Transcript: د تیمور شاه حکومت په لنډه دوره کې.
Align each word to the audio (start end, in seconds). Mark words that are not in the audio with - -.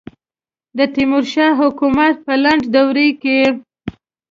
د 0.77 0.79
تیمور 0.93 1.23
شاه 1.33 1.57
حکومت 1.61 2.15
په 2.25 2.33
لنډه 2.43 2.67
دوره 2.75 3.07
کې. 3.21 3.39